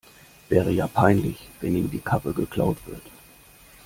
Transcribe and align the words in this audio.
Wäre 0.49 0.71
ja 0.71 0.87
peinlich, 0.87 1.47
wenn 1.59 1.75
ihm 1.75 1.91
die 1.91 1.99
Karre 1.99 2.33
geklaut 2.33 2.77
wird. 2.87 3.03